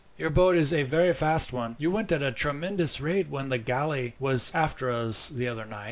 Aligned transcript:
"Your 0.17 0.31
boat 0.31 0.55
is 0.55 0.73
a 0.73 0.81
very 0.81 1.13
fast 1.13 1.53
one. 1.53 1.75
You 1.77 1.91
went 1.91 2.11
at 2.11 2.23
a 2.23 2.31
tremendous 2.31 2.99
rate 2.99 3.29
when 3.29 3.49
the 3.49 3.59
galley 3.59 4.15
was 4.17 4.51
after 4.55 4.89
us 4.91 5.29
the 5.29 5.47
other 5.47 5.63
night." 5.65 5.79